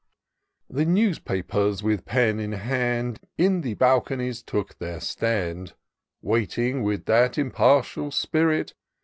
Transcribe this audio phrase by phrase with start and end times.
[0.77, 5.73] "The Newspapers, with pen in hitnd, In the balconies took their stand;
[6.23, 8.73] Waiting, with that impartial spirit.